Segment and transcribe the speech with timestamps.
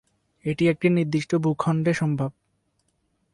[0.45, 2.31] এটি একটি নির্দিষ্ট ভূখণ্ডে সম্ভব।